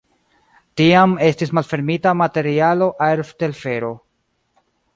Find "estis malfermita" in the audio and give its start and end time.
1.27-2.15